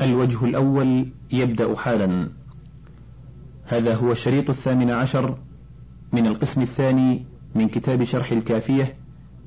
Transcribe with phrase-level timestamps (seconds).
[0.00, 2.28] الوجه الأول يبدأ حالا.
[3.66, 5.38] هذا هو الشريط الثامن عشر
[6.12, 8.96] من القسم الثاني من كتاب شرح الكافية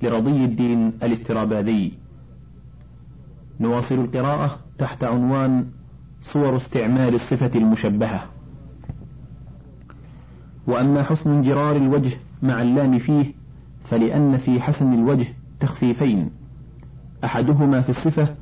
[0.02, 1.94] لرضي الدين الاستراباذي.
[3.60, 5.68] نواصل القراءة تحت عنوان
[6.22, 8.30] صور استعمال الصفة المشبهة.
[10.68, 13.34] وأما حسن انجرار الوجه مع اللام فيه
[13.84, 15.28] فلأن في حسن الوجه
[15.60, 16.30] تخفيفين.
[17.24, 18.36] أحدهما في الصفة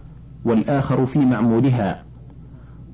[0.45, 2.03] والآخر في معمولها.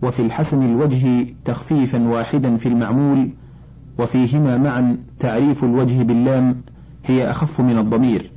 [0.03, 3.29] وفي الحسن الوجه تخفيفا واحدا في المعمول
[3.99, 6.55] وفيهما معا تعريف الوجه باللام
[7.05, 8.31] هي أخف من الضمير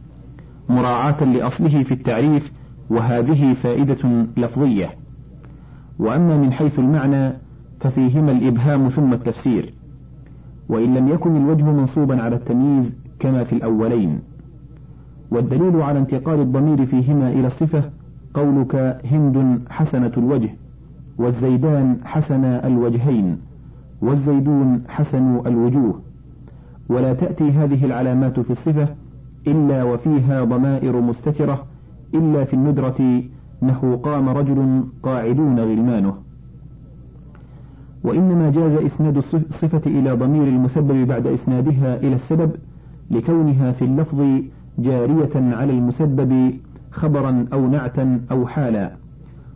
[0.68, 2.52] مراعاة لأصله في التعريف
[2.90, 4.90] وهذه فائدة لفظية.
[5.98, 7.32] وأما من حيث المعنى
[7.80, 9.74] ففيهما الإبهام ثم التفسير.
[10.68, 14.20] وإن لم يكن الوجه منصوبا على التمييز كما في الأولين.
[15.30, 17.90] والدليل على انتقال الضمير فيهما إلى الصفة
[18.34, 20.50] قولك هند حسنة الوجه
[21.18, 23.38] والزيدان حسن الوجهين
[24.02, 26.00] والزيدون حسن الوجوه.
[26.88, 28.88] ولا تأتي هذه العلامات في الصفة
[29.46, 31.66] إلا وفيها ضمائر مستترة
[32.14, 33.22] إلا في الندرة
[33.62, 36.14] نحو قام رجل قاعدون غلمانه.
[38.04, 42.50] وإنما جاز إسناد الصفة إلى ضمير المسبب بعد إسنادها إلى السبب
[43.10, 44.22] لكونها في اللفظ
[44.78, 46.52] جارية على المسبب
[46.90, 48.90] خبرا أو نعتا أو حالا.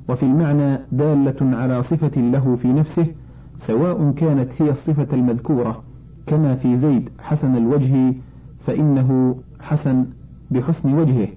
[0.08, 3.06] وفي المعنى دالة على صفة له في نفسه
[3.58, 5.82] سواء كانت هي الصفة المذكورة
[6.26, 8.14] كما في زيد حسن الوجه
[8.58, 10.06] فإنه حسن
[10.50, 11.28] بحسن وجهه.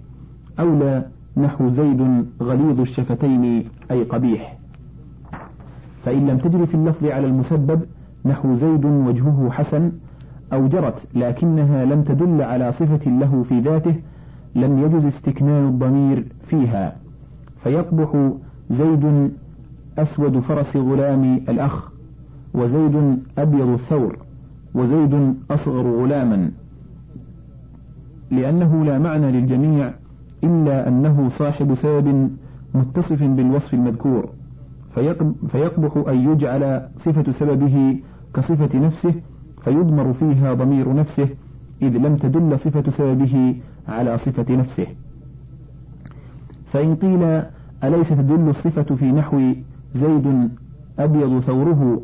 [0.60, 1.06] أو لا
[1.38, 4.58] نحو زيد غليظ الشفتين أي قبيح.
[6.06, 7.82] فإن لم تجر في اللفظ على المسبب
[8.26, 9.92] نحو زيد وجهه حسن
[10.54, 13.96] أو جرت لكنها لم تدل على صفة له في ذاته
[14.56, 16.96] لم يجز استكنان الضمير فيها
[17.64, 18.32] فيقبح
[18.70, 19.32] زيد
[19.98, 21.92] أسود فرس غلام الأخ
[22.54, 24.18] وزيد أبيض الثور
[24.74, 26.52] وزيد أصغر غلاما.
[28.32, 29.94] لأنه لا معنى للجميع
[30.44, 32.30] إلا أنه صاحب سبب
[32.74, 34.30] متصف بالوصف المذكور
[35.48, 38.00] فيقبح أن يجعل صفة سببه
[38.34, 39.14] كصفة نفسه
[39.62, 41.30] فيضمر فيها ضمير نفسه
[41.82, 43.56] إذ لم تدل صفة سببه
[43.88, 44.88] على صفة نفسه.
[46.66, 47.44] فإن قيل
[47.84, 49.54] أليس تدل الصفة في نحو
[49.96, 50.50] زيد
[51.00, 52.02] أبيض ثوره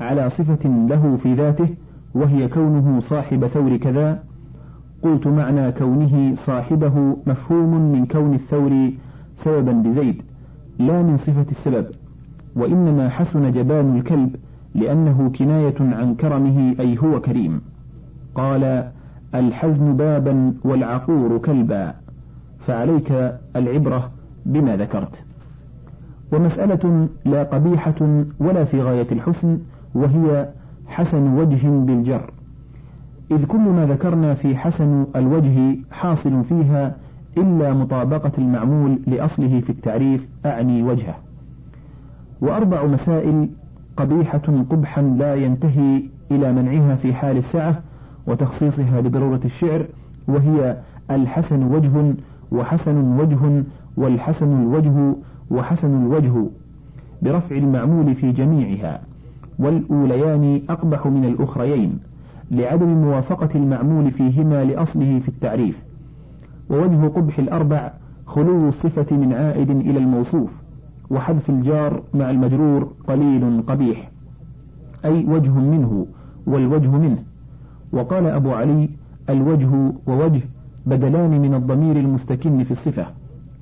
[0.00, 1.68] على صفة له في ذاته
[2.14, 4.22] وهي كونه صاحب ثور كذا
[5.02, 8.90] قلت معنى كونه صاحبه مفهوم من كون الثور
[9.34, 10.22] سببا لزيد
[10.78, 11.86] لا من صفة السبب
[12.56, 14.36] وإنما حسن جبان الكلب
[14.74, 17.60] لأنه كناية عن كرمه أي هو كريم.
[18.34, 18.90] قال
[19.38, 21.94] الحزن بابا والعقور كلبا
[22.58, 24.10] فعليك العبرة
[24.46, 25.24] بما ذكرت.
[26.32, 29.58] ومسألة لا قبيحة ولا في غاية الحسن
[29.94, 30.48] وهي
[30.86, 32.30] حسن وجه بالجر.
[33.30, 36.96] إذ كل ما ذكرنا في حسن الوجه حاصل فيها
[37.38, 41.14] إلا مطابقة المعمول لأصله في التعريف أعني وجهه.
[42.40, 43.48] وأربع مسائل
[43.96, 47.80] قبيحة قبحا لا ينتهي إلى منعها في حال السعة
[48.26, 49.86] وتخصيصها بضرورة الشعر
[50.28, 50.76] وهي
[51.10, 52.14] الحسن وجه
[52.52, 53.64] وحسن وجه
[53.96, 55.14] والحسن الوجه
[55.50, 56.46] وحسن الوجه
[57.22, 59.00] برفع المعمول في جميعها.
[59.58, 61.98] والأوليان أقبح من الأخريين
[62.50, 65.82] لعدم موافقة المعمول فيهما لأصله في التعريف.
[66.70, 67.92] ووجه قبح الأربع
[68.26, 70.62] خلو الصفة من عائد إلى الموصوف
[71.10, 74.10] وحذف الجار مع المجرور قليل قبيح.
[75.04, 76.06] أي وجه منه
[76.46, 77.22] والوجه منه.
[77.96, 78.88] وقال أبو علي
[79.30, 79.70] الوجه
[80.06, 80.40] ووجه
[80.86, 83.06] بدلان من الضمير المستكن في الصفة.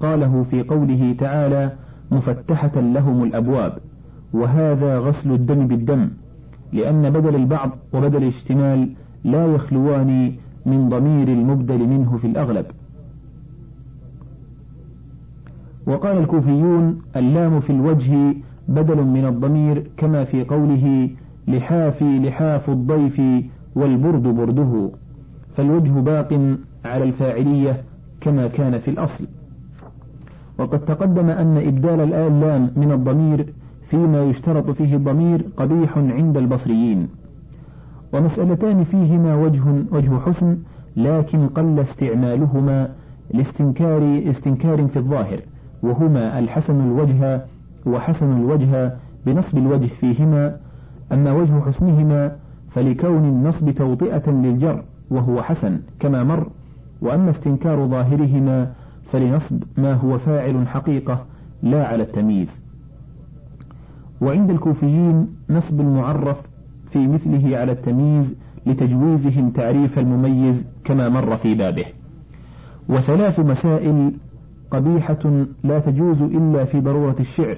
[0.00, 1.72] قاله في قوله تعالى
[2.10, 3.78] مفتحة لهم الأبواب.
[4.32, 6.08] وهذا غسل الدم بالدم
[6.72, 8.90] لأن بدل البعض وبدل الاشتمال
[9.24, 10.32] لا يخلوان
[10.66, 12.66] من ضمير المبدل منه في الأغلب.
[15.86, 18.34] وقال الكوفيون اللام في الوجه
[18.68, 21.10] بدل من الضمير كما في قوله
[21.48, 23.20] لحافي لحاف الضيف
[23.76, 24.90] والبرد برده
[25.52, 27.82] فالوجه باق على الفاعلية
[28.20, 29.24] كما كان في الأصل.
[30.58, 37.08] وقد تقدم أن إبدال اللام من الضمير فيما يشترط فيه الضمير قبيح عند البصريين.
[38.12, 39.62] ومسألتان فيهما وجه,
[39.92, 40.58] وجه حسن
[40.96, 42.88] لكن قل استعمالهما
[43.30, 45.40] لاستنكار استنكار في الظاهر
[45.82, 47.44] وهما الحسن الوجه
[47.86, 48.94] وحسن الوجه
[49.26, 50.56] بنصب الوجه فيهما.
[51.12, 52.36] أما وجه حسنهما
[52.74, 56.48] فلكون النصب توطئة للجر وهو حسن كما مر
[57.02, 58.72] وأما استنكار ظاهرهما
[59.04, 61.24] فلنصب ما هو فاعل حقيقة
[61.62, 62.64] لا على التمييز.
[64.20, 66.42] وعند الكوفيين نصب المعرف
[66.90, 68.34] في مثله على التمييز
[68.66, 71.84] لتجويزهم تعريف المميز كما مر في بابه.
[72.88, 74.12] وثلاث مسائل
[74.70, 77.56] قبيحة لا تجوز إلا في ضرورة الشعر.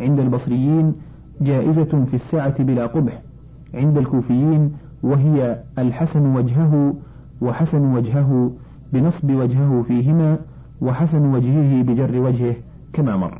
[0.00, 0.94] عند البصريين
[1.40, 3.22] جائزة في السعة بلا قبح.
[3.74, 4.72] عند الكوفيين
[5.02, 6.94] وهي الحسن وجهه
[7.40, 8.52] وحسن وجهه
[8.92, 10.38] بنصب وجهه فيهما
[10.80, 12.54] وحسن وجهه بجر وجهه
[12.92, 13.38] كما مر.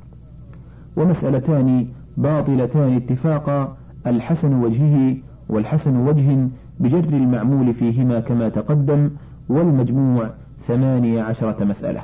[0.96, 1.86] ومسألتان
[2.16, 5.16] باطلتان اتفاقا الحسن وجهه
[5.48, 6.48] والحسن وجه
[6.80, 9.10] بجر المعمول فيهما كما تقدم
[9.48, 10.30] والمجموع
[10.66, 12.02] ثمانية عشرة مسألة.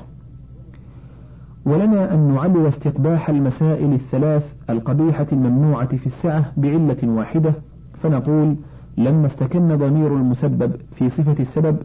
[1.65, 7.53] ولنا أن نعلل استقباح المسائل الثلاث القبيحة الممنوعة في السعة بعلة واحدة
[8.03, 8.57] فنقول
[8.99, 11.77] لما استكن ضمير المسبب في صفة السبب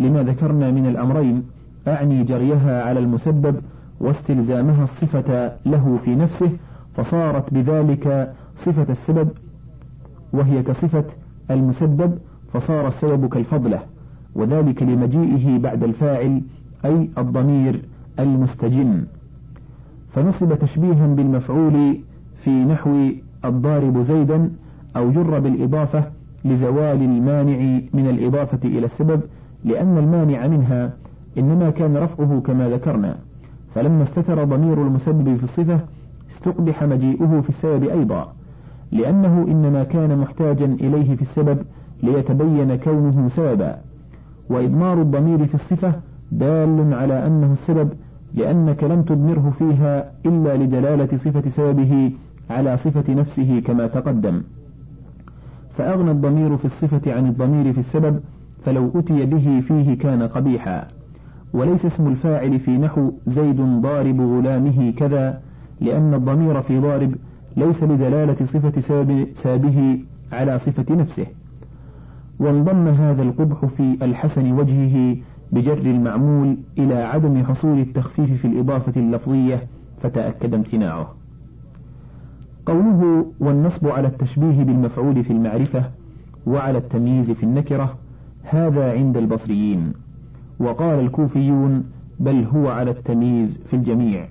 [0.00, 1.42] لما ذكرنا من الأمرين
[1.88, 3.56] أعني جريها على المسبب
[4.00, 6.50] واستلزامها الصفة له في نفسه
[6.94, 9.28] فصارت بذلك صفة السبب
[10.32, 11.04] وهي كصفة
[11.50, 12.18] المسبب
[12.52, 13.80] فصار السبب كالفضلة
[14.34, 16.42] وذلك لمجيئه بعد الفاعل
[16.84, 17.82] أي الضمير
[18.18, 19.04] المستجن
[20.14, 21.98] فنصب تشبيها بالمفعول
[22.36, 23.08] في نحو
[23.44, 24.50] الضارب زيدا
[24.96, 26.04] أو جر بالإضافة
[26.44, 29.20] لزوال المانع من الإضافة إلى السبب
[29.64, 30.90] لأن المانع منها
[31.38, 33.14] إنما كان رفعه كما ذكرنا.
[33.74, 35.80] فلما استتر ضمير المسبب في الصفة
[36.30, 38.32] استقبح مجيئه في السبب أيضا
[38.92, 41.58] لأنه إنما كان محتاجا إليه في السبب
[42.02, 43.78] ليتبين كونه سببا.
[44.50, 45.92] وإضمار الضمير في الصفة
[46.32, 47.92] دال على أنه السبب
[48.34, 52.12] لأنك لم تضمره فيها إلا لدلالة صفة سببه
[52.50, 54.42] على صفة نفسه كما تقدم.
[55.78, 58.20] فأغنى الضمير في الصفة عن الضمير في السبب
[58.64, 60.86] فلو أتي به فيه كان قبيحا.
[61.52, 65.40] وليس اسم الفاعل في نحو زيد ضارب غلامه كذا
[65.80, 67.14] لأن الضمير في ضارب
[67.56, 68.80] ليس لدلالة صفة
[69.34, 69.98] سابه
[70.32, 71.26] على صفة نفسه.
[72.38, 75.16] وانضم هذا القبح في الحسن وجهه
[75.52, 79.66] بجر المعمول إلى عدم حصول التخفيف في الإضافة اللفظية
[80.02, 81.21] فتأكد امتناعه.
[82.66, 85.84] قوله والنصب على التشبيه بالمفعول في المعرفة
[86.46, 87.96] وعلى التمييز في النكرة
[88.42, 89.92] هذا عند البصريين.
[90.58, 91.84] وقال الكوفيون
[92.20, 94.28] بل هو على التمييز في الجميع.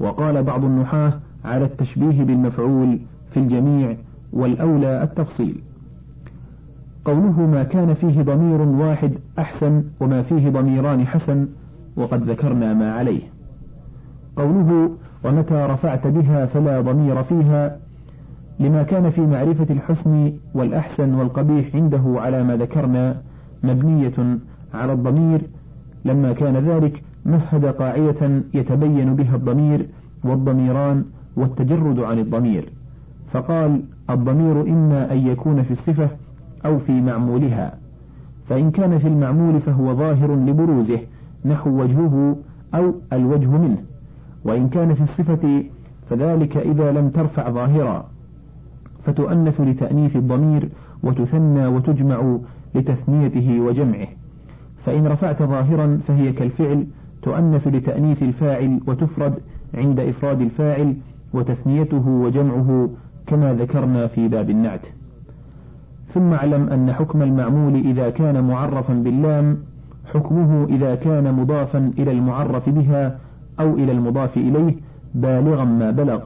[0.00, 2.98] وقال بعض النحاة على التشبيه بالمفعول
[3.30, 3.96] في الجميع
[4.32, 5.60] والأولى التفصيل.
[7.04, 11.48] قوله ما كان فيه ضمير واحد أحسن وما فيه ضميران حسن
[11.96, 13.22] وقد ذكرنا ما عليه.
[14.36, 14.90] قوله
[15.24, 17.78] ومتى رفعت بها فلا ضمير فيها
[18.60, 23.16] لما كان في معرفة الحسن والأحسن والقبيح عنده على ما ذكرنا
[23.62, 24.38] مبنية
[24.74, 25.40] على الضمير
[26.04, 29.86] لما كان ذلك مهد قاعدة يتبين بها الضمير
[30.24, 31.04] والضميران
[31.36, 32.68] والتجرد عن الضمير.
[33.26, 36.08] فقال الضمير إما أن يكون في الصفة
[36.66, 37.74] أو في معمولها.
[38.48, 40.98] فإن كان في المعمول فهو ظاهر لبروزه
[41.44, 42.36] نحو وجهه
[42.74, 43.78] أو الوجه منه.
[44.44, 45.64] وإن كان في الصفة
[46.10, 48.06] فذلك إذا لم ترفع ظاهرا.
[49.02, 50.68] فتؤنث لتأنيث الضمير
[51.02, 52.38] وتثنى وتجمع
[52.74, 54.06] لتثنيته وجمعه.
[54.78, 56.86] فإن رفعت ظاهرا فهي كالفعل
[57.22, 59.34] تؤنث لتأنيث الفاعل وتفرد
[59.74, 60.96] عند إفراد الفاعل
[61.32, 62.90] وتثنيته وجمعه
[63.26, 64.86] كما ذكرنا في باب النعت.
[66.08, 69.58] ثم اعلم أن حكم المعمول إذا كان معرفا باللام
[70.14, 73.18] حكمه إذا كان مضافا إلى المعرف بها
[73.62, 74.74] أو إلى المضاف إليه
[75.14, 76.20] بالغا ما بلغ.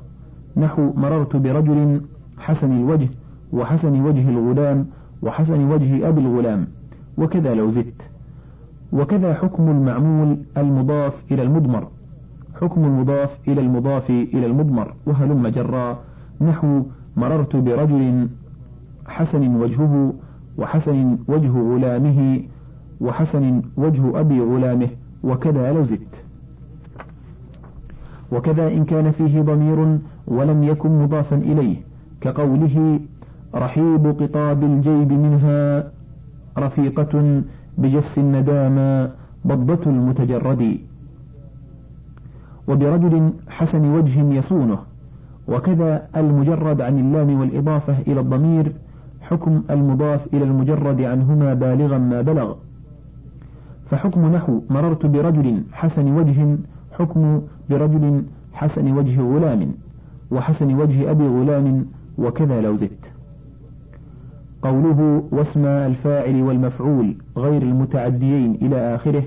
[0.56, 2.00] نحو مررت برجل
[2.38, 3.08] حسن الوجه
[3.52, 4.86] وحسن وجه الغلام
[5.22, 6.66] وحسن وجه أبي الغلام
[7.18, 8.10] وكذا لو زدت.
[8.92, 11.88] وكذا حكم المعمول المضاف إلى المضمر.
[12.60, 15.98] حكم المضاف إلى المضاف إلى المضمر وهلم جرا.
[16.40, 16.82] نحو
[17.16, 18.28] مررت برجل
[19.06, 20.12] حسن وجهه
[20.58, 22.40] وحسن وجه غلامه
[23.00, 24.88] وحسن وجه أبي غلامه
[25.24, 26.25] وكذا لو زدت.
[28.32, 31.76] وكذا إن كان فيه ضمير ولم يكن مضافا إليه
[32.20, 33.00] كقوله
[33.54, 35.90] رحيب قطاب الجيب منها
[36.58, 37.42] رفيقة
[37.78, 39.10] بجس الندامى
[39.46, 40.78] ضبة المتجرد.
[42.68, 44.78] وبرجل حسن وجه يصونه
[45.48, 48.72] وكذا المجرد عن اللام والإضافة إلى الضمير
[49.20, 52.54] حكم المضاف إلى المجرد عنهما بالغا ما بلغ.
[53.90, 56.58] فحكم نحو مررت برجل حسن وجه
[56.98, 59.72] حكم برجل حسن وجه غلام
[60.30, 61.86] وحسن وجه أبي غلام
[62.18, 63.12] وكذا لو زدت.
[64.62, 69.22] قوله واسم الفاعل والمفعول غير المتعديين إلى آخره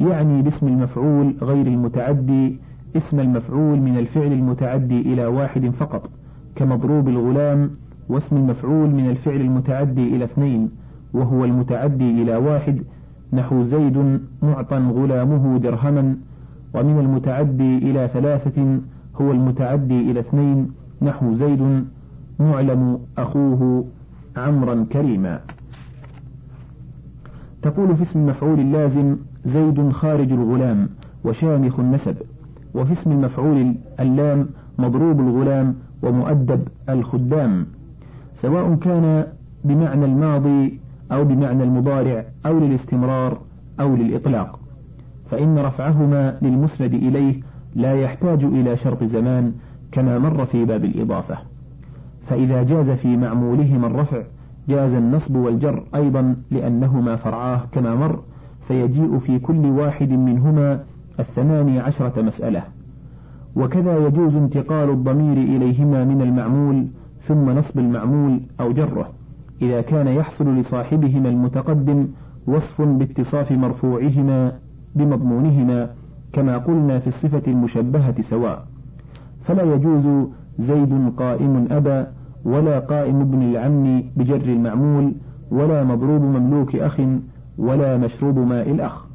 [0.00, 2.58] يعني باسم المفعول غير المتعدي
[2.96, 6.10] اسم المفعول من الفعل المتعدي إلى واحد فقط
[6.54, 7.70] كمضروب الغلام
[8.08, 10.70] واسم المفعول من الفعل المتعدي إلى اثنين
[11.14, 12.82] وهو المتعدي إلى واحد
[13.32, 16.16] نحو زيد معطى غلامه درهما
[16.76, 18.80] ومن المتعدي إلى ثلاثة
[19.20, 20.70] هو المتعدي إلى اثنين
[21.02, 21.84] نحو زيد
[22.40, 23.84] معلم أخوه
[24.36, 25.40] عمرا كريما.
[27.62, 30.88] تقول في اسم المفعول اللازم زيد خارج الغلام
[31.24, 32.16] وشامخ النسب
[32.74, 37.66] وفي اسم المفعول اللام مضروب الغلام ومؤدب الخدام
[38.34, 39.26] سواء كان
[39.64, 40.80] بمعنى الماضي
[41.12, 43.38] أو بمعنى المضارع أو للاستمرار
[43.80, 44.65] أو للإطلاق.
[45.26, 47.40] فإن رفعهما للمسند إليه
[47.74, 49.52] لا يحتاج إلى شرط زمان
[49.92, 51.38] كما مر في باب الإضافة.
[52.22, 54.22] فإذا جاز في معمولهما الرفع
[54.68, 58.20] جاز النصب والجر أيضا لأنهما فرعاه كما مر
[58.60, 60.80] فيجيء في كل واحد منهما
[61.20, 62.62] الثماني عشرة مسألة.
[63.56, 66.86] وكذا يجوز انتقال الضمير إليهما من المعمول
[67.20, 69.08] ثم نصب المعمول أو جره
[69.62, 72.06] إذا كان يحصل لصاحبهما المتقدم
[72.46, 74.52] وصف باتصاف مرفوعهما
[74.96, 75.90] بمضمونهما
[76.32, 78.66] كما قلنا في الصفة المشبهة سواء.
[79.40, 82.12] فلا يجوز زيد قائم أبا
[82.44, 85.12] ولا قائم ابن العم بجر المعمول
[85.50, 87.00] ولا مضروب مملوك أخ
[87.58, 89.06] ولا مشروب ماء الأخ.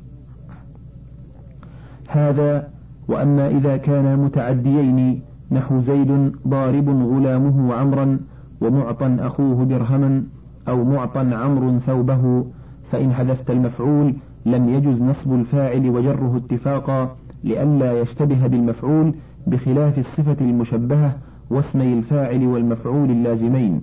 [2.10, 2.68] هذا
[3.08, 5.22] وأما إذا كان متعديين
[5.52, 8.20] نحو زيد ضارب غلامه عمرا
[8.62, 10.24] ومعطى أخوه درهما
[10.68, 12.46] أو معطى عمرو ثوبه
[12.92, 19.14] فإن حذفت المفعول لم يجز نصب الفاعل وجره اتفاقا لئلا يشتبه بالمفعول
[19.48, 21.18] بخلاف الصفة المشبهة
[21.50, 23.82] واسمي الفاعل والمفعول اللازمين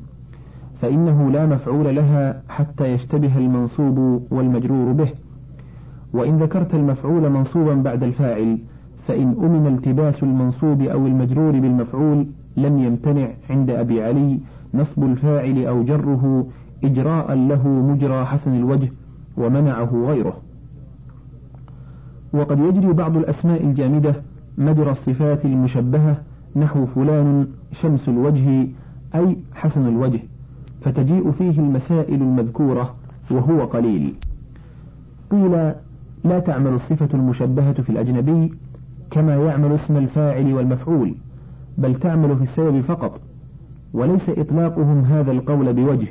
[0.75, 5.09] فإنه لا مفعول لها حتى يشتبه المنصوب والمجرور به.
[6.13, 8.59] وإن ذكرت المفعول منصوبا بعد الفاعل
[8.99, 14.39] فإن أمن التباس المنصوب أو المجرور بالمفعول لم يمتنع عند أبي علي
[14.75, 16.47] نصب الفاعل أو جره
[16.85, 18.93] إجراء له مجرى حسن الوجه
[19.37, 20.37] ومنعه غيره.
[22.33, 24.15] وقد يجري بعض الأسماء الجامدة
[24.59, 26.17] مجرى الصفات المشبهة
[26.57, 28.67] نحو فلان شمس الوجه
[29.15, 30.21] أي حسن الوجه
[30.81, 32.95] فتجيء فيه المسائل المذكورة
[33.31, 34.15] وهو قليل.
[35.31, 35.73] قيل
[36.25, 38.53] لا تعمل الصفة المشبهة في الأجنبي
[39.11, 41.15] كما يعمل اسم الفاعل والمفعول
[41.79, 43.21] بل تعمل في السبب فقط
[43.95, 46.09] وليس إطلاقهم هذا القول بوجه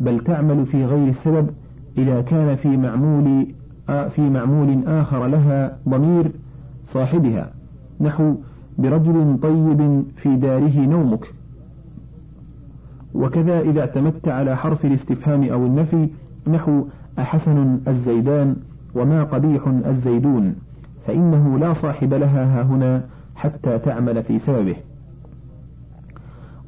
[0.00, 1.50] بل تعمل في غير السبب
[1.98, 3.46] إذا كان في معمول
[3.86, 6.30] في معمول آخر لها ضمير
[6.84, 7.50] صاحبها
[8.00, 8.34] نحو
[8.78, 11.32] برجل طيب في داره نومك.
[13.14, 16.08] وكذا إذا اعتمدت على حرف الاستفهام أو النفي
[16.46, 16.84] نحو
[17.18, 18.56] أحسن الزيدان
[18.94, 20.54] وما قبيح الزيدون
[21.06, 23.02] فإنه لا صاحب لها هنا
[23.36, 24.76] حتى تعمل في سببه.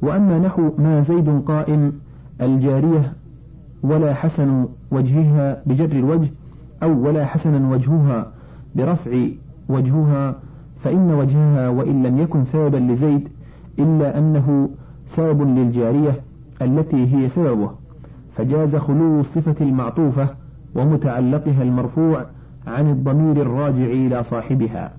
[0.01, 1.93] وأما نحو ما زيد قائم
[2.41, 3.13] الجارية
[3.83, 6.29] ولا حسن وجهها بجر الوجه
[6.83, 8.31] أو ولا حسنا وجهها
[8.75, 9.27] برفع
[9.69, 10.35] وجهها
[10.83, 13.29] فإن وجهها وإن لم يكن سببا لزيد
[13.79, 14.69] إلا أنه
[15.05, 16.21] سبب للجارية
[16.61, 17.71] التي هي سببه.
[18.31, 20.27] فجاز خلو الصفة المعطوفة
[20.75, 22.25] ومتعلقها المرفوع
[22.67, 24.91] عن الضمير الراجع إلى صاحبها.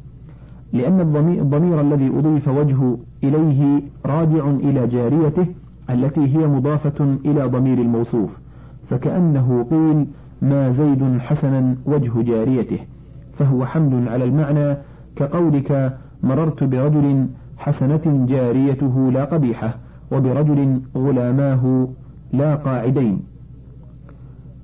[0.73, 1.01] لأن
[1.41, 5.47] الضمير الذي أضيف وجه إليه راجع إلى جاريته
[5.91, 8.39] التي هي مضافة إلى ضمير الموصوف.
[8.85, 10.07] فكأنه قيل
[10.43, 12.79] ما زيد حسنا وجه جاريته
[13.33, 14.77] فهو حمل على المعنى
[15.17, 17.27] كقولك مررت برجل
[17.59, 19.75] حسنة جاريته لا قبيحة
[20.13, 21.89] وبرجل غلاماه
[22.33, 23.21] لا قاعدين.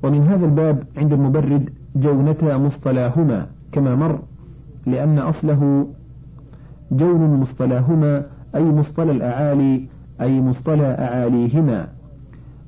[0.03, 4.19] ومن هذا الباب عند المبرد جونتا مصطلاهما كما مر
[4.87, 5.87] لأن أصله
[6.93, 9.83] جون مصطلاهما أي مصطلى الأعالي
[10.21, 11.89] أي مصطلى أعاليهما.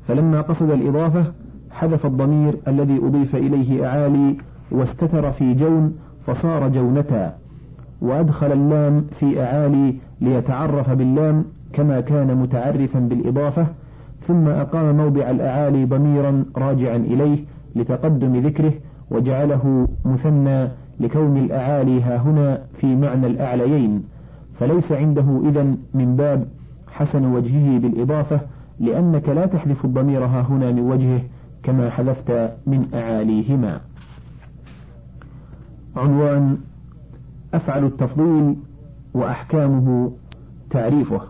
[0.08, 1.32] فلما قصد الإضافة
[1.78, 4.36] حذف الضمير الذي أضيف إليه أعالي
[4.70, 5.94] واستتر في جون
[6.26, 7.34] فصار جونتا
[8.00, 13.66] وأدخل اللام في أعالي ليتعرف باللام كما كان متعرفا بالإضافة
[14.20, 17.38] ثم أقام موضع الأعالي ضميرا راجعا إليه
[17.76, 18.72] لتقدم ذكره
[19.10, 20.68] وجعله مثنى
[21.00, 24.04] لكون الأعالي ها هنا في معنى الأعليين.
[24.54, 25.62] فليس عنده إذا
[25.94, 26.44] من باب
[26.92, 28.40] حسن وجهه بالإضافة
[28.80, 31.20] لأنك لا تحذف الضمير ها هنا من وجهه
[31.62, 32.30] كما حذفت
[32.66, 33.80] من أعاليهما.
[35.96, 36.58] عنوان
[37.54, 38.56] أفعل التفضيل
[39.14, 40.12] وأحكامه
[40.70, 41.20] تعريفه.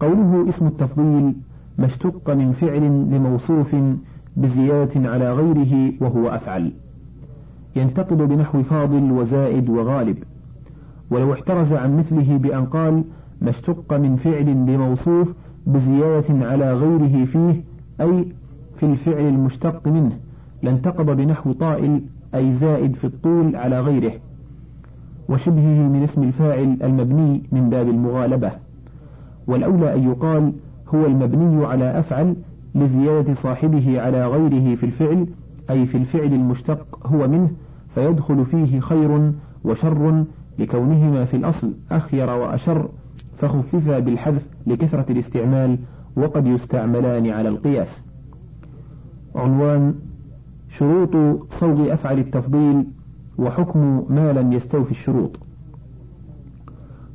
[0.00, 1.34] قوله اسم التفضيل
[1.78, 3.76] ما اشتق من فعل لموصوف
[4.36, 6.72] بزيادة على غيره وهو أفعل.
[7.76, 10.18] ينتقد بنحو فاضل وزائد وغالب.
[11.10, 13.04] ولو احترز عن مثله بأن قال
[13.42, 15.34] ما اشتق من فعل لموصوف
[15.66, 17.62] بزيادة على غيره فيه
[18.00, 18.26] أي
[18.82, 20.18] في الفعل المشتق منه
[20.62, 22.02] لانتقض بنحو طائل
[22.34, 24.12] أي زائد في الطول على غيره
[25.28, 28.50] وشبهه من اسم الفاعل المبني من باب المغالبة.
[29.46, 30.52] والأولى أن يقال
[30.94, 32.36] هو المبني على أفعل
[32.74, 35.26] لزيادة صاحبه على غيره في الفعل
[35.70, 37.50] أي في الفعل المشتق هو منه
[37.94, 39.32] فيدخل فيه خير
[39.64, 40.24] وشر
[40.58, 42.88] لكونهما في الأصل أخير وأشر
[43.36, 45.78] فخففا بالحذف لكثرة الاستعمال
[46.16, 48.02] وقد يستعملان على القياس.
[49.34, 49.94] عنوان
[50.68, 51.10] شروط
[51.60, 52.84] صوغ أفعل التفضيل
[53.38, 55.36] وحكم ما لم يستوفي الشروط.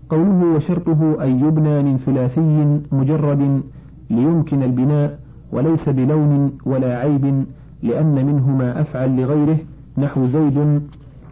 [0.09, 3.61] قوله وشرطه أن يبنى من ثلاثي مجرد
[4.09, 5.19] ليمكن البناء
[5.51, 7.45] وليس بلون ولا عيب
[7.83, 9.57] لأن منهما أفعل لغيره
[9.97, 10.81] نحو زيد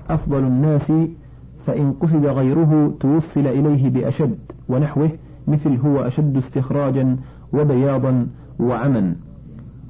[0.10, 0.92] أفضل الناس
[1.66, 4.38] فإن قصد غيره توصل إليه بأشد
[4.70, 5.10] ونحوه
[5.48, 7.18] مثل هو أشد استخراجا
[7.54, 8.28] وبياضا
[8.60, 9.16] وعما.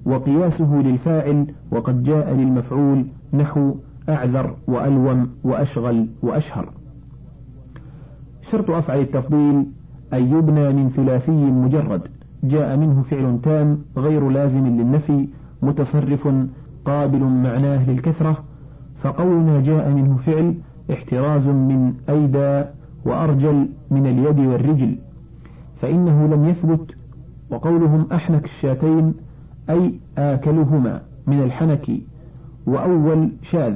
[0.05, 3.75] وقياسه للفاعل وقد جاء للمفعول نحو
[4.09, 6.69] أعذر وألوم وأشغل وأشهر.
[8.41, 9.65] شرط أفعل التفضيل
[10.13, 12.07] أن يبنى من ثلاثي مجرد
[12.43, 15.27] جاء منه فعل تام غير لازم للنفي
[15.61, 16.27] متصرف
[16.85, 18.43] قابل معناه للكثرة
[18.95, 20.55] فقولنا جاء منه فعل
[20.91, 22.63] احتراز من أيدى
[23.05, 24.95] وأرجل من اليد والرجل
[25.75, 26.95] فإنه لم يثبت
[27.49, 29.13] وقولهم أحنك الشاتين
[29.69, 31.91] أي آكلهما من الحنك
[32.65, 33.73] وأول شاذ.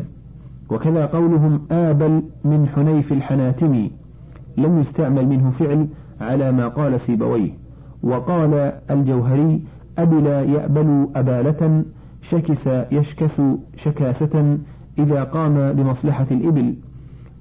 [0.69, 3.89] وكذا قولهم آبل من حنيف الحناتم
[4.57, 5.87] لم يستعمل منه فعل
[6.21, 7.51] على ما قال سيبويه.
[8.03, 9.61] وقال الجوهري
[9.97, 11.83] أبلا يأبل أبالة
[12.21, 13.41] شكس يشكس
[13.75, 14.57] شكاسة
[14.99, 16.75] إذا قام لمصلحة الإبل.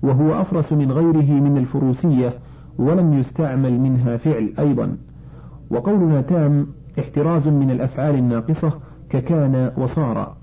[0.02, 2.32] وهو أفرس من غيره من الفروسية
[2.78, 4.96] ولم يستعمل منها فعل أيضا.
[5.70, 6.66] وقولنا تام
[6.98, 8.72] احتراز من الأفعال الناقصة
[9.10, 10.36] ككان وصار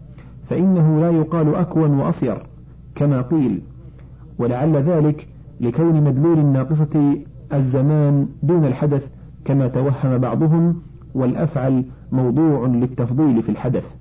[0.50, 2.46] فإنه لا يقال أكون وأصير
[2.96, 3.62] كما قيل
[4.40, 5.28] ولعل ذلك
[5.60, 7.18] لكون مدلول الناقصة
[7.54, 9.08] الزمان دون الحدث
[9.46, 10.82] كما توهم بعضهم
[11.16, 13.96] والأفعل موضوع للتفضيل في الحدث.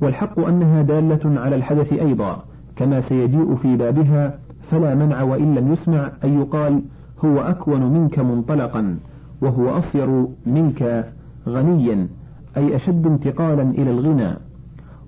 [0.00, 2.44] والحق أنها دالة على الحدث أيضا
[2.76, 6.82] كما سيجيء في بابها فلا منع وإن لم يسمع أن يقال
[7.24, 8.96] هو أكون منك منطلقا.
[9.40, 11.12] وهو أصير منك
[11.48, 12.08] غنيا
[12.56, 14.30] أي أشد انتقالا إلى الغنى.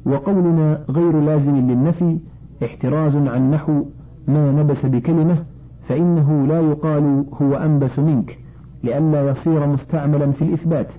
[0.07, 2.19] وقولنا غير لازم للنفي
[2.65, 3.85] احتراز عن نحو
[4.29, 5.45] ما نبس بكلمة
[5.83, 8.39] فإنه لا يقال هو أنبس منك
[8.85, 10.93] لئلا يصير مستعملا في الإثبات.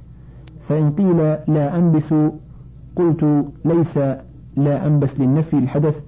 [0.62, 1.18] فإن قيل
[1.56, 2.14] لا أنبس
[2.96, 3.98] قلت ليس
[4.56, 6.02] لا أنبس للنفي الحدث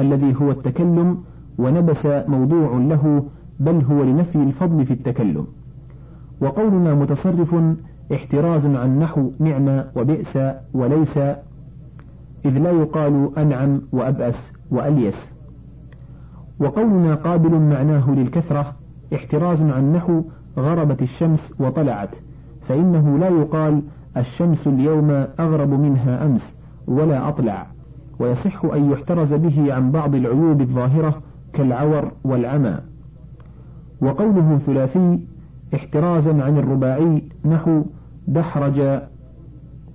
[0.00, 1.18] الذي هو التكلم
[1.58, 3.24] ونبس موضوع له
[3.60, 5.46] بل هو لنفي الفضل في التكلم.
[6.40, 7.56] وقولنا متصرف
[8.12, 10.38] احتراز عن نحو نعم وبئس
[10.74, 11.18] وليس
[12.44, 15.32] إذ لا يقال أنعم وأبأس وأليس.
[16.60, 18.74] وقولنا قابل معناه للكثرة
[19.14, 20.22] احتراز عن نحو
[20.58, 22.16] غربت الشمس وطلعت
[22.62, 23.82] فإنه لا يقال
[24.16, 26.54] الشمس اليوم أغرب منها أمس
[26.86, 27.66] ولا أطلع.
[28.18, 31.22] ويصح أن يحترز به عن بعض العيوب الظاهرة
[31.52, 32.78] كالعور والعمى.
[34.00, 35.18] وقوله ثلاثي
[35.74, 37.82] احترازا عن الرباعي نحو
[38.28, 39.00] دحرج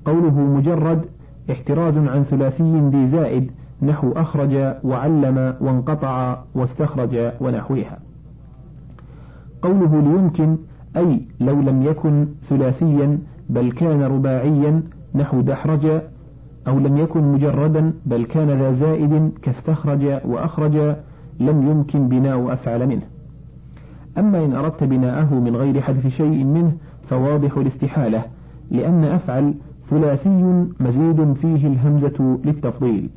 [0.05, 1.05] قوله مجرد
[1.51, 7.99] احتراز عن ثلاثي ذي زائد نحو أخرج وعلم وانقطع واستخرج ونحوها.
[9.61, 10.57] قوله ليمكن
[10.97, 14.83] أي لو لم يكن ثلاثيا بل كان رباعيا
[15.15, 16.01] نحو دحرج
[16.67, 20.95] أو لم يكن مجردا بل كان ذا زائد كاستخرج وأخرج
[21.39, 23.12] لم يمكن بناء أفعل منه.
[24.17, 26.71] أما إن أردت بناءه من غير حذف شيء منه
[27.03, 28.25] فواضح الاستحالة
[28.71, 29.53] لأن أفعل
[29.87, 33.09] ثلاثي مزيد فيه الهمزة للتفضيل.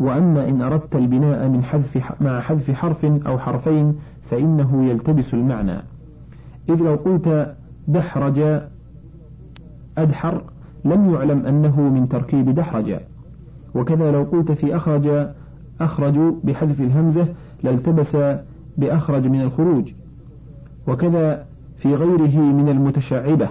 [0.00, 5.76] وأما إن أردت البناء من حذف مع حذف حرف أو حرفين فإنه يلتبس المعنى.
[6.68, 7.54] إذ لو قلت
[7.88, 8.60] دحرج
[9.98, 10.42] أدحر
[10.84, 12.96] لم يعلم أنه من تركيب دحرج.
[13.74, 15.28] وكذا لو قلت في أخرج
[15.80, 17.26] أخرج بحذف الهمزة
[17.62, 18.16] لالتبس
[18.76, 19.92] بأخرج من الخروج.
[20.88, 21.44] وكذا
[21.78, 23.48] في غيره من المتشعبة.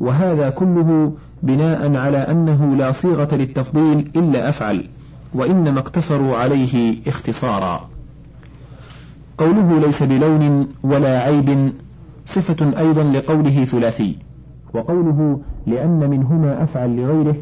[0.00, 1.12] وهذا كله
[1.42, 4.84] بناء على أنه لا صيغة للتفضيل إلا أفعل
[5.34, 7.88] وإنما اقتصروا عليه اختصارا.
[9.38, 11.72] قوله ليس بلون ولا عيب
[12.24, 14.16] صفة أيضا لقوله ثلاثي
[14.74, 17.36] وقوله لأن منهما أفعل لغيره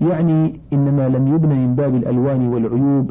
[0.00, 3.10] يعني إنما لم يبن من باب الألوان والعيوب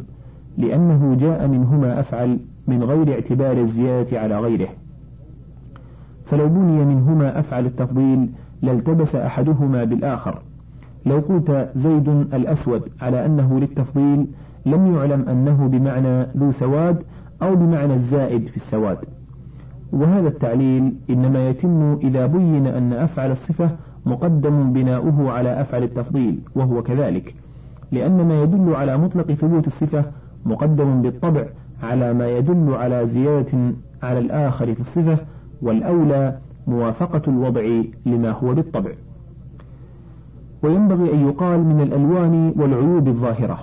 [0.58, 4.68] لأنه جاء منهما أفعل من غير اعتبار الزيادة على غيره.
[6.28, 8.30] فلو بني منهما أفعل التفضيل
[8.62, 10.42] لالتبس أحدهما بالآخر.
[11.06, 14.26] لو قلت زيد الأسود على أنه للتفضيل
[14.66, 17.02] لم يعلم أنه بمعنى ذو سواد
[17.42, 18.98] أو بمعنى الزائد في السواد.
[19.92, 23.70] وهذا التعليل إنما يتم إذا بين أن أفعل الصفة
[24.06, 27.34] مقدم بناؤه على أفعل التفضيل وهو كذلك.
[27.92, 30.04] لأن ما يدل على مطلق ثبوت الصفة
[30.46, 31.44] مقدم بالطبع
[31.82, 33.58] على ما يدل على زيادة
[34.02, 35.18] على الآخر في الصفة
[35.62, 38.90] والأولى موافقة الوضع لما هو بالطبع.
[40.62, 43.58] وينبغي أن يقال من الألوان والعيوب الظاهرة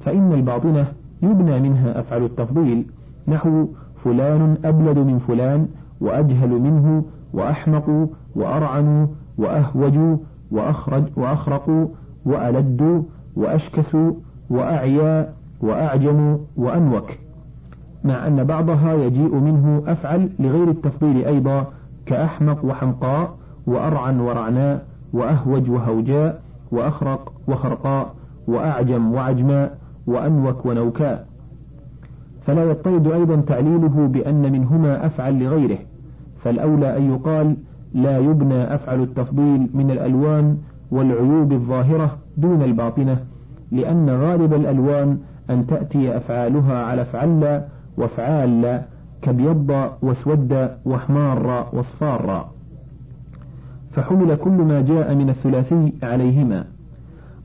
[0.00, 0.86] فإن الباطنة
[1.22, 2.86] يبنى منها أفعل التفضيل
[3.28, 3.66] نحو
[3.96, 5.68] فلان أبلد من فلان
[6.00, 10.18] وأجهل منه وأحمق وأرعن وأهوج
[10.50, 11.90] وأخرج وأخرق
[12.24, 13.04] وألد
[13.36, 13.96] وأشكس
[14.50, 17.10] وأعيا وأعجم وأنوك.
[18.04, 21.66] مع أن بعضها يجيء منه أفعل لغير التفضيل أيضا
[22.06, 23.34] كأحمق وحمقاء
[23.66, 28.14] وأرعن ورعناء وأهوج وهوجاء وأخرق وخرقاء
[28.46, 31.26] وأعجم وعجماء وأنوك ونوكاء.
[32.42, 35.78] فلا يضطرد أيضا تعليله بأن منهما أفعل لغيره.
[36.38, 37.56] فالأولى أن يقال
[37.94, 40.58] لا يبنى أفعل التفضيل من الألوان
[40.90, 43.16] والعيوب الظاهرة دون الباطنة
[43.72, 45.18] لأن غالب الألوان
[45.50, 47.62] أن تأتي أفعالها على فعل
[47.96, 48.82] وافعال
[49.22, 52.48] كبيض واسود واحمار واصفار.
[53.92, 56.64] فحمل كل ما جاء من الثلاثي عليهما.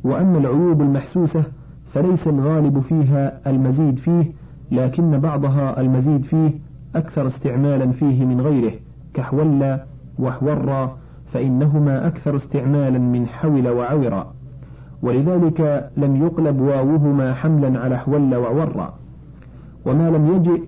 [0.04, 1.44] وأما العيوب المحسوسة
[1.86, 4.32] فليس الغالب فيها المزيد فيه
[4.72, 6.52] لكن بعضها المزيد فيه
[6.96, 8.72] أكثر استعمالا فيه من غيره
[9.14, 9.78] كحول
[10.20, 10.90] وحور
[11.26, 14.26] فإنهما أكثر استعمالا من حول وعور.
[15.02, 18.94] ولذلك لم يقلب واوهما حملا على حول وعور.
[19.90, 20.62] وما لم يجئ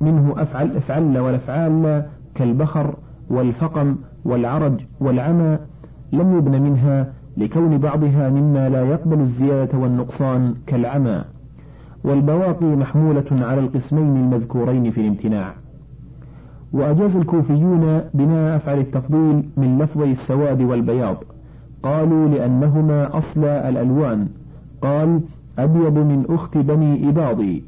[0.00, 2.94] منه أفعل افعل والافعال كالبخر
[3.30, 5.58] والفقم والعرج والعمى
[6.12, 11.24] لم يبن منها لكون بعضها مما لا يقبل الزيادة والنقصان كالعمى.
[12.04, 15.54] والبواقي محمولة على القسمين المذكورين في الامتناع.
[16.72, 21.24] وأجاز الكوفيون بناء أفعل التفضيل من لفظي السواد والبياض.
[21.82, 24.28] قالوا لأنهما أصل الألوان.
[24.82, 25.20] قال
[25.58, 27.64] أبيض من أخت بني إباضي.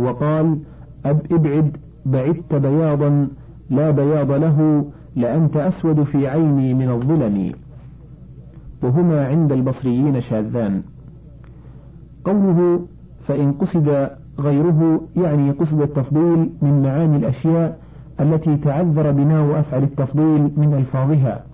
[0.00, 0.58] وقال
[1.04, 3.28] أب ابعد بعدت بياضا
[3.70, 4.84] لا بياض له
[5.16, 7.52] لأنت أسود في عيني من الظلم
[8.82, 10.82] وهما عند البصريين شاذان.
[12.24, 12.80] قوله
[13.20, 17.78] فإن قصد غيره يعني قصد التفضيل من معاني الأشياء
[18.20, 21.44] التي تعذر بناء أفعل التفضيل من ألفاظها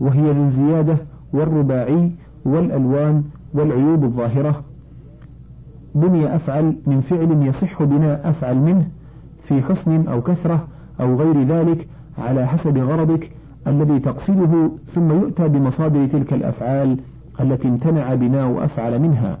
[0.00, 0.96] وهي للزيادة
[1.32, 2.10] والرباعي
[2.44, 3.24] والألوان
[3.54, 4.62] والعيوب الظاهرة.
[5.94, 8.88] بني أفعل من فعل يصح بناء أفعل منه
[9.42, 10.68] في حسن أو كثرة
[11.00, 13.30] أو غير ذلك على حسب غرضك
[13.66, 16.96] الذي تقصده ثم يؤتى بمصادر تلك الأفعال
[17.40, 19.38] التي امتنع بناء أفعل منها.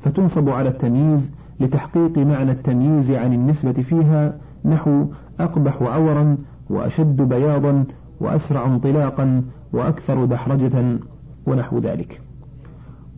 [0.00, 5.04] فتنصب على التمييز لتحقيق معنى التمييز عن النسبة فيها نحو
[5.40, 6.36] أقبح عورا
[6.70, 7.84] وأشد بياضا
[8.20, 10.98] وأسرع انطلاقا وأكثر دحرجة
[11.46, 12.20] ونحو ذلك.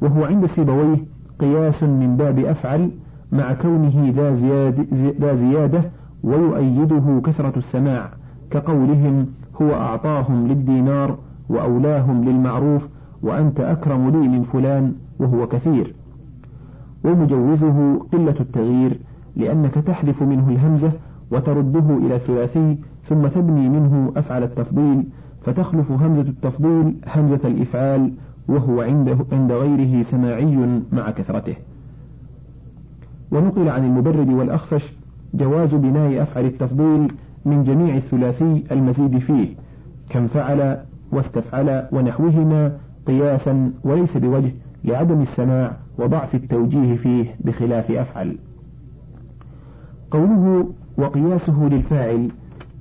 [0.02, 2.90] وهو عند سيبويه قياس من باب أفعل
[3.32, 4.86] مع كونه ذا, زياد
[5.20, 5.82] ذا زيادة
[6.24, 8.10] ويؤيده كثرة السماع
[8.50, 9.26] كقولهم
[9.62, 11.18] هو أعطاهم للدينار
[11.48, 12.88] وأولاهم للمعروف
[13.22, 15.94] وأنت أكرم لي من فلان وهو كثير.
[17.04, 18.98] ومجوزه قلة التغيير
[19.36, 20.92] لأنك تحذف منه الهمزة
[21.30, 25.04] وترده إلى ثلاثي ثم تبني منه أفعل التفضيل
[25.40, 28.12] فتخلف همزة التفضيل همزة الإفعال
[28.48, 31.54] وهو عنده عند غيره سماعي مع كثرته.
[33.30, 34.92] ونقل عن المبرد والأخفش
[35.34, 37.12] جواز بناء أفعل التفضيل
[37.44, 39.48] من جميع الثلاثي المزيد فيه
[40.08, 40.78] كم فعل
[41.12, 44.50] واستفعل ونحوهما قياسا وليس بوجه
[44.84, 48.36] لعدم السماع وضعف التوجيه فيه بخلاف أفعل.
[50.10, 52.28] قوله وقياسه للفاعل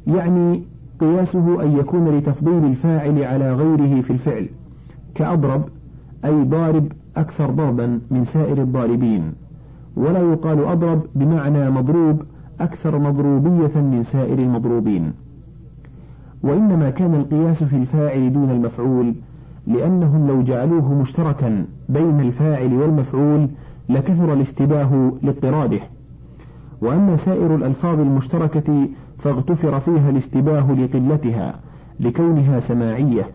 [0.08, 0.64] يعني
[1.00, 4.48] قياسه أن يكون لتفضيل الفاعل على غيره في الفعل.
[5.16, 5.64] كأضرب
[6.26, 9.34] أي ضارب أكثر ضربا من سائر الضاربين.
[9.96, 12.22] ولا يقال أضرب بمعنى مضروب
[12.62, 15.14] أكثر مضروبية من سائر المضروبين.
[16.44, 19.14] وإنما كان القياس في الفاعل دون المفعول
[19.68, 23.48] لأنهم لو جعلوه مشتركا بين الفاعل والمفعول
[23.90, 25.80] لكثر الاشتباه لاضطراده.
[26.82, 31.56] وأما سائر الألفاظ المشتركة فاغتفر فيها الاشتباه لقلتها
[32.00, 33.26] لكونها سماعية.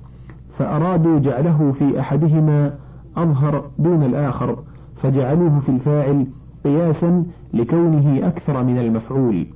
[0.58, 2.74] فأرادوا جعله في أحدهما
[3.16, 4.58] أظهر دون الآخر
[4.96, 6.26] فجعلوه في الفاعل
[6.64, 9.46] قياسا لكونه أكثر من المفعول.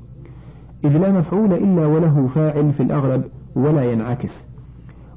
[0.84, 3.24] إذ لا مفعول إلا وله فاعل في الأغلب
[3.56, 4.46] ولا ينعكس.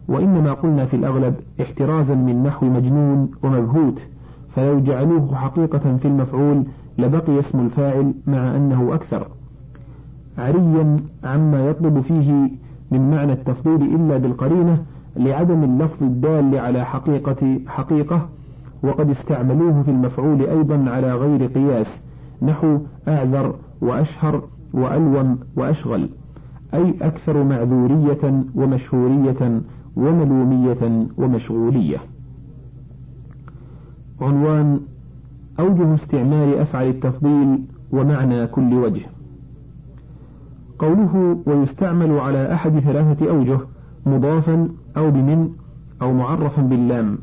[0.08, 4.08] وإنما قلنا في الأغلب احترازا من نحو مجنون ومبهوت
[4.50, 6.63] فلو جعلوه حقيقة في المفعول
[6.98, 9.28] لبقي اسم الفاعل مع أنه أكثر.
[10.38, 12.50] عريا عما يطلب فيه
[12.91, 14.84] من معنى التفضيل إلا بالقرينة
[15.15, 18.30] لعدم اللفظ الدال على حقيقة حقيقة
[18.84, 22.01] وقد استعملوه في المفعول أيضا على غير قياس
[22.41, 26.10] نحو أعذر وأشهر وألوم وأشغل
[26.73, 29.62] أي أكثر معذورية ومشهورية
[29.95, 31.97] وملومية ومشغولية.
[34.21, 34.80] عنوان
[35.60, 37.60] أوجه استعمال أفعل التفضيل
[37.91, 39.01] ومعنى كل وجه.
[40.80, 43.58] قوله ويستعمل على أحد ثلاثة أوجه
[44.06, 45.49] مضافا أو بمن
[46.01, 47.17] أو معرفا باللام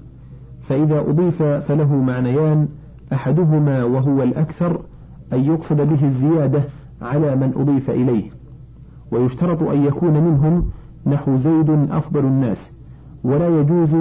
[0.62, 2.68] فإذا أضيف فله معنيان
[3.12, 4.80] أحدهما وهو الأكثر
[5.32, 6.62] أن يقصد به الزيادة
[7.02, 8.30] على من أضيف إليه
[9.10, 10.64] ويشترط أن يكون منهم
[11.06, 12.72] نحو زيد أفضل الناس
[13.24, 13.96] ولا يجوز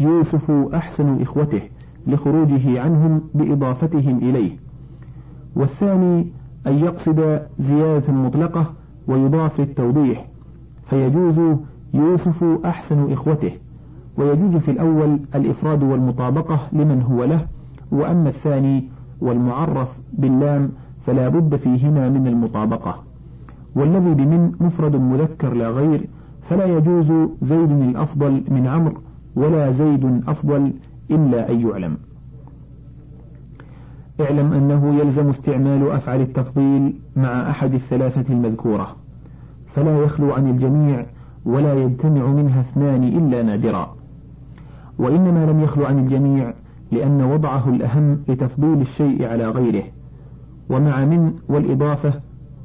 [0.00, 1.60] يوسف أحسن إخوته
[2.06, 4.56] لخروجه عنهم بإضافتهم إليه.
[5.56, 6.26] والثاني
[6.66, 8.72] أن يقصد زيادة مطلقة
[9.06, 10.28] ويضاف للتوضيح
[10.84, 11.40] فيجوز
[11.94, 13.52] يوسف أحسن إخوته
[14.16, 17.46] ويجوز في الأول الإفراد والمطابقة لمن هو له
[17.92, 18.88] وأما الثاني
[19.20, 23.02] والمعرف باللام فلا بد فيهما من المطابقة.
[23.74, 26.08] والذي بمن مفرد مذكر لا غير
[26.42, 28.94] فلا يجوز زيد الأفضل من عمرو
[29.36, 30.72] ولا زيد أفضل
[31.10, 31.96] إلا أن يعلم.
[34.20, 38.96] اعلم أنه يلزم استعمال أفعل التفضيل مع أحد الثلاثة المذكورة
[39.66, 41.06] فلا يخلو عن الجميع
[41.44, 43.94] ولا يجتمع منها اثنان إلا نادرا.
[44.98, 46.52] وإنما لم يخلو عن الجميع
[46.92, 49.82] لأن وضعه الأهم لتفضيل الشيء على غيره.
[50.70, 52.12] ومع من والإضافة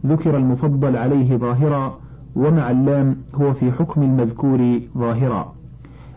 [0.06, 1.98] ذكر المفضل عليه ظاهرا
[2.36, 5.54] ومع اللام هو في حكم المذكور ظاهرا.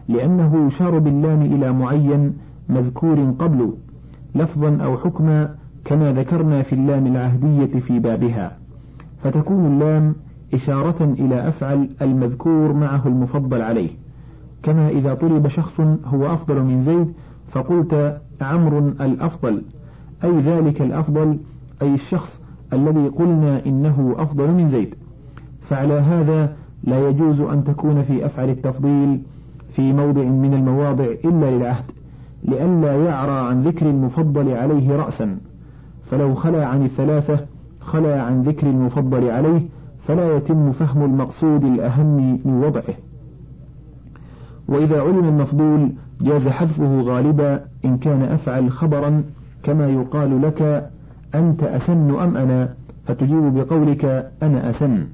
[0.08, 2.32] لأنه يشار باللام إلى معين
[2.68, 3.72] مذكور قبل
[4.34, 8.56] لفظا أو حكما كما ذكرنا في اللام العهدية في بابها.
[9.18, 10.14] فتكون اللام
[10.54, 13.90] إشارة إلى أفعل المذكور معه المفضل عليه.
[14.62, 17.12] كما إذا طلب شخص هو أفضل من زيد
[17.46, 19.62] فقلت عمرو الأفضل
[20.24, 21.38] أي ذلك الأفضل
[21.82, 22.40] أي الشخص
[22.72, 24.94] الذي قلنا إنه أفضل من زيد.
[25.60, 29.22] فعلى هذا لا يجوز أن تكون في أفعل التفضيل
[29.72, 31.84] في موضع من المواضع إلا للعهد
[32.44, 35.38] لئلا يعرى عن ذكر المفضل عليه رأسا.
[36.02, 37.46] فلو خلا عن الثلاثة
[37.80, 39.60] خلا عن ذكر المفضل عليه
[40.10, 42.94] فلا يتم فهم المقصود الأهم من وضعه.
[44.68, 49.22] وإذا علم المفضول جاز حذفه غالبا إن كان أفعل خبرا
[49.62, 50.90] كما يقال لك
[51.34, 52.74] أنت أسن أم أنا؟
[53.06, 55.06] فتجيب بقولك أنا أسن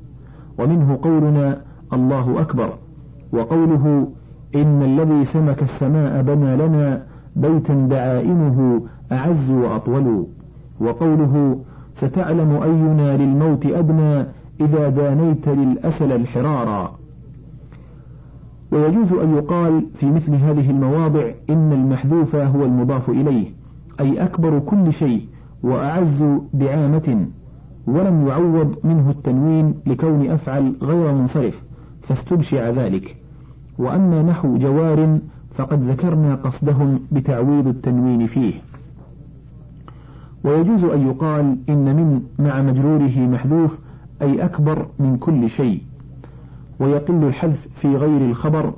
[0.58, 1.60] ومنه قولنا
[1.92, 2.72] الله أكبر.
[3.32, 4.08] وقوله
[4.54, 7.02] إن الذي سمك السماء بنى لنا
[7.36, 8.82] بيتا دعائمه
[9.12, 10.26] أعز وأطول.
[10.80, 11.58] وقوله
[11.94, 14.24] ستعلم أينا للموت أدنى
[14.60, 16.96] إذا دانيت للأسل الحرارا
[18.72, 23.46] ويجوز أن يقال في مثل هذه المواضع إن المحذوف هو المضاف إليه
[24.00, 25.26] أي أكبر كل شيء
[25.62, 27.26] وأعز دعامة
[27.86, 31.62] ولم يعوض منه التنوين لكون أفعل غير منصرف
[32.02, 33.16] فاستبشع ذلك.
[33.78, 35.18] وأما نحو جوار
[35.50, 38.54] فقد ذكرنا قصدهم بتعويض التنوين فيه.
[40.44, 43.78] ويجوز أن يقال إن من مع مجروره محذوف
[44.22, 45.82] أي أكبر من كل شيء
[46.80, 48.72] ويقل الحذف في غير الخبر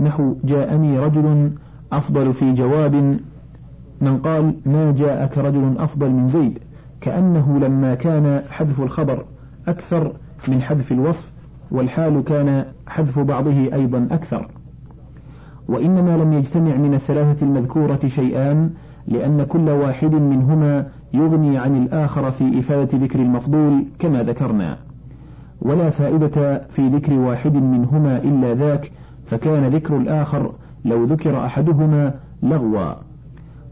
[0.00, 1.50] نحو جاءني رجل
[1.92, 2.94] أفضل في جواب
[4.00, 6.58] من قال ما جاءك رجل أفضل من زيد
[7.00, 9.24] كأنه لما كان حذف الخبر
[9.68, 10.12] أكثر
[10.48, 11.32] من حذف الوصف
[11.70, 14.48] والحال كان حذف بعضه أيضا أكثر.
[15.68, 18.70] وإنما لم يجتمع من الثلاثة المذكورة شيئان
[19.06, 24.76] لأن كل واحد منهما يغني عن الآخر في إفادة ذكر المفضول كما ذكرنا.
[25.62, 28.92] ولا فائدة في ذكر واحد منهما إلا ذاك
[29.24, 30.52] فكان ذكر الآخر
[30.84, 32.92] لو ذكر أحدهما لغوا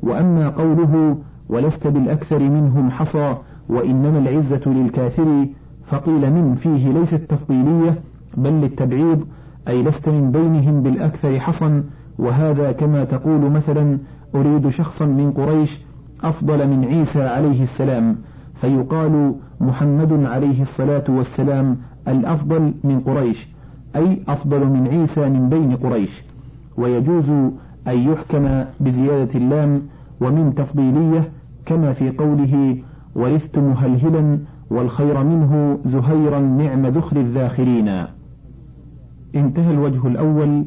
[0.02, 1.18] وأما قوله
[1.48, 3.34] ولست بالأكثر منهم حصى
[3.68, 5.46] وإنما العزة للكافر
[5.84, 7.98] فقيل من فيه ليست تفضيلية
[8.36, 9.24] بل للتبعيض
[9.68, 11.82] أي لست من بينهم بالأكثر حصا.
[12.18, 13.98] وهذا كما تقول مثلا
[14.34, 15.85] أريد شخصا من قريش
[16.24, 18.16] أفضل من عيسى عليه السلام
[18.54, 21.76] فيقال محمد عليه الصلاة والسلام
[22.08, 23.48] الأفضل من قريش
[23.96, 26.22] أي أفضل من عيسى من بين قريش.
[26.76, 27.30] ويجوز
[27.88, 29.82] أن يحكم بزيادة اللام
[30.20, 31.30] ومن تفضيلية
[31.66, 32.76] كما في قوله
[33.14, 34.38] ورثت مهلهلا
[34.70, 37.88] والخير منه زهيرا نعم ذخر الذاخرين
[39.34, 40.64] انتهى الوجه الأول